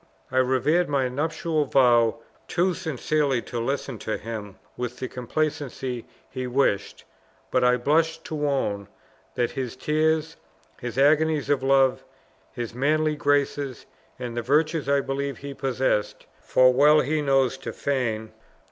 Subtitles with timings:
[0.31, 6.47] I revered my nuptial vow too sincerely to listen to him with the complacency he
[6.47, 7.03] wished;
[7.51, 8.87] but, I blush to own,
[9.35, 10.37] that his tears,
[10.79, 12.03] his agonies of love,
[12.51, 13.85] his manly graces,
[14.17, 18.31] and the virtues I believed he possessed (for well he knows to feign!)